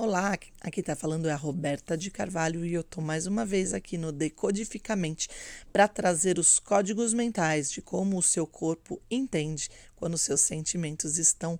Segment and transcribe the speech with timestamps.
[0.00, 3.74] Olá, aqui está falando é a Roberta de Carvalho e eu estou mais uma vez
[3.74, 5.28] aqui no Decodificamente
[5.72, 11.58] para trazer os códigos mentais de como o seu corpo entende quando seus sentimentos estão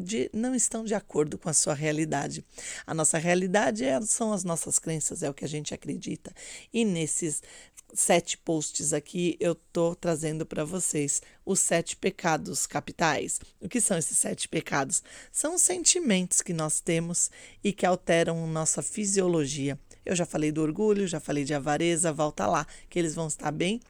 [0.00, 2.44] de, não estão de acordo com a sua realidade.
[2.86, 6.32] A nossa realidade é, são as nossas crenças, é o que a gente acredita.
[6.72, 7.42] E nesses
[7.92, 13.40] sete posts aqui eu tô trazendo para vocês os sete pecados capitais.
[13.60, 15.02] O que são esses sete pecados?
[15.30, 17.30] São os sentimentos que nós temos
[17.62, 19.78] e que alteram nossa fisiologia.
[20.04, 23.50] Eu já falei do orgulho, já falei de avareza, volta lá, que eles vão estar
[23.50, 23.80] bem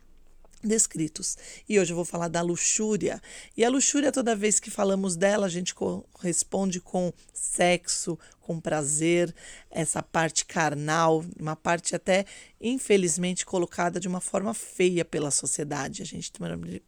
[0.62, 1.37] descritos.
[1.69, 3.20] E hoje eu vou falar da luxúria.
[3.56, 9.34] E a luxúria, toda vez que falamos dela, a gente corresponde com sexo, com prazer,
[9.70, 12.24] essa parte carnal, uma parte até
[12.60, 16.02] infelizmente colocada de uma forma feia pela sociedade.
[16.02, 16.33] A gente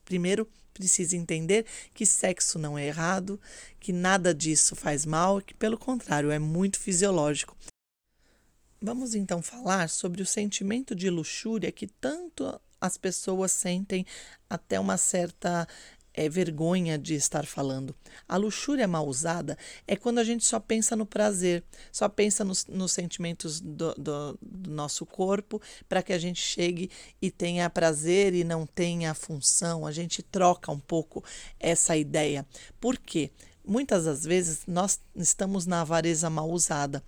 [0.05, 3.41] primeiro precisa entender que sexo não é errado,
[3.79, 7.57] que nada disso faz mal, que pelo contrário é muito fisiológico.
[8.81, 14.05] Vamos então falar sobre o sentimento de luxúria que tanto as pessoas sentem
[14.51, 15.69] até uma certa
[16.13, 17.95] é, vergonha de estar falando.
[18.29, 22.67] A luxúria mal usada é quando a gente só pensa no prazer, só pensa nos,
[22.67, 28.35] nos sentimentos do, do, do, nosso corpo para que a gente chegue e tenha prazer
[28.35, 29.87] e não tenha função.
[29.87, 31.25] A gente troca um pouco
[31.59, 32.45] essa ideia.
[32.81, 33.31] Por quê?
[33.65, 37.01] Muitas das vezes nós estamos na avareza mal usada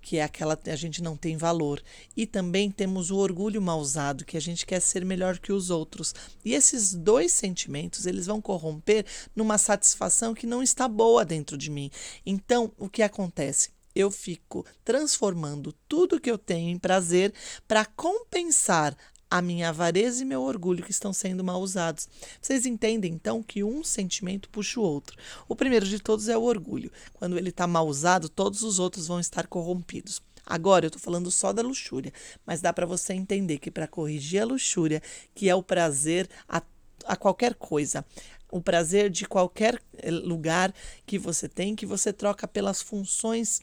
[0.00, 1.82] que é aquela a gente não tem valor.
[2.16, 5.70] E também temos o orgulho mal usado, que a gente quer ser melhor que os
[5.70, 6.14] outros.
[6.44, 11.70] E esses dois sentimentos, eles vão corromper numa satisfação que não está boa dentro de
[11.70, 11.90] mim.
[12.24, 13.70] Então, o que acontece?
[13.94, 17.34] eu fico transformando tudo que eu tenho em prazer
[17.66, 18.96] para compensar
[19.30, 22.08] a minha avareza e meu orgulho que estão sendo mal usados.
[22.40, 25.16] Vocês entendem então que um sentimento puxa o outro.
[25.48, 26.90] O primeiro de todos é o orgulho.
[27.14, 30.22] Quando ele está mal usado, todos os outros vão estar corrompidos.
[30.46, 32.12] Agora eu estou falando só da luxúria,
[32.46, 35.02] mas dá para você entender que para corrigir a luxúria,
[35.34, 36.62] que é o prazer a,
[37.04, 38.02] a qualquer coisa,
[38.50, 40.74] o prazer de qualquer eh, lugar
[41.04, 43.60] que você tem, que você troca pelas funções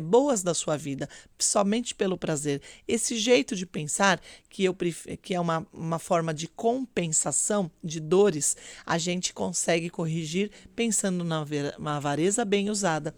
[0.00, 1.08] boas da sua vida,
[1.38, 2.62] somente pelo prazer.
[2.86, 4.76] Esse jeito de pensar, que, eu
[5.20, 11.44] que é uma, uma forma de compensação de dores, a gente consegue corrigir pensando na,
[11.78, 13.14] na avareza bem usada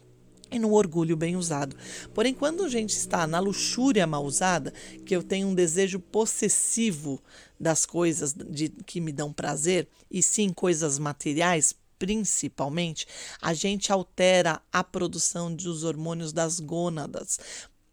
[0.50, 1.76] e no orgulho bem usado.
[2.12, 4.72] Porém, quando a gente está na luxúria mal usada,
[5.04, 7.20] que eu tenho um desejo possessivo
[7.58, 13.06] das coisas de, que me dão prazer, e sim coisas materiais, principalmente,
[13.40, 17.40] a gente altera a produção dos hormônios das gônadas.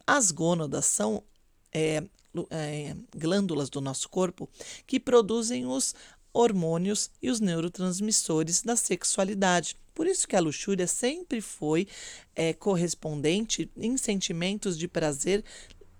[0.05, 1.23] As gônadas são
[1.71, 2.03] é,
[2.49, 4.49] é, glândulas do nosso corpo
[4.85, 5.95] que produzem os
[6.33, 9.77] hormônios e os neurotransmissores da sexualidade.
[9.93, 11.87] Por isso que a luxúria sempre foi
[12.35, 15.41] é, correspondente em sentimentos de prazer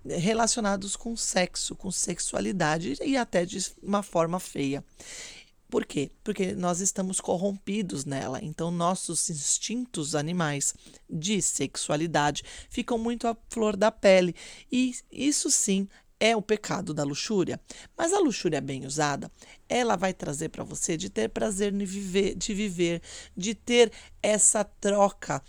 [0.04, 4.84] relacionados com sexo, com sexualidade e até de uma forma feia.
[5.72, 6.10] Por quê?
[6.22, 8.38] Porque nós estamos corrompidos nela.
[8.44, 10.74] Então, nossos instintos animais
[11.08, 14.34] de sexualidade ficam muito à flor da pele.
[14.70, 15.88] E isso sim
[16.20, 17.58] é o pecado da luxúria.
[17.96, 19.32] Mas a luxúria bem usada,
[19.66, 23.00] ela vai trazer para você de ter prazer de viver, de viver,
[23.34, 23.90] de ter
[24.22, 25.42] essa troca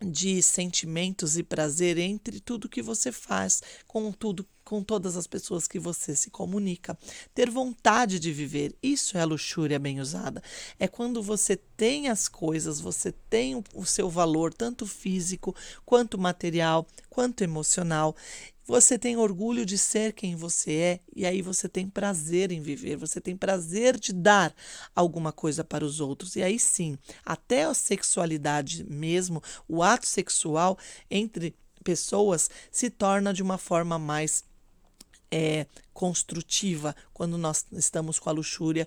[0.00, 5.66] de sentimentos e prazer entre tudo que você faz, com tudo, com todas as pessoas
[5.66, 6.96] que você se comunica.
[7.34, 10.42] Ter vontade de viver, isso é a luxúria bem usada.
[10.78, 15.54] É quando você tem as coisas, você tem o seu valor, tanto físico,
[15.84, 18.14] quanto material, quanto emocional,
[18.68, 22.96] você tem orgulho de ser quem você é e aí você tem prazer em viver,
[22.96, 24.54] você tem prazer de dar
[24.94, 26.36] alguma coisa para os outros.
[26.36, 30.78] E aí sim, até a sexualidade mesmo, o ato sexual
[31.10, 34.44] entre pessoas se torna de uma forma mais
[35.30, 35.66] é,
[35.98, 38.86] construtiva quando nós estamos com a luxúria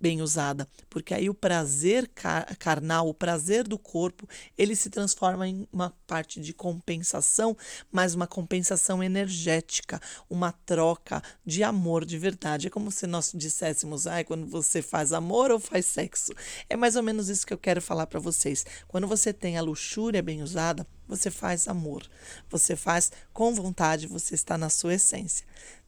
[0.00, 5.46] bem usada, porque aí o prazer car carnal, o prazer do corpo, ele se transforma
[5.46, 7.54] em uma parte de compensação,
[7.92, 10.00] mas uma compensação energética,
[10.30, 12.68] uma troca de amor de verdade.
[12.68, 16.32] É como se nós disséssemos, ai, quando você faz amor ou faz sexo.
[16.70, 18.64] É mais ou menos isso que eu quero falar para vocês.
[18.88, 22.02] Quando você tem a luxúria bem usada, você faz amor,
[22.50, 25.46] você faz com vontade, você está na sua essência,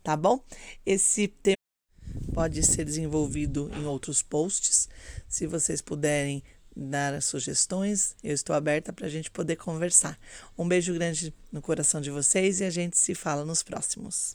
[0.09, 0.43] tá bom?
[0.87, 1.59] Esse tema
[2.33, 4.89] pode ser desenvolvido em outros posts.
[5.29, 6.43] Se vocês puderem
[6.75, 10.19] dar sugestões, eu estou aberta para a gente poder conversar.
[10.57, 14.35] Um beijo grande no coração de vocês e a gente se fala nos próximos.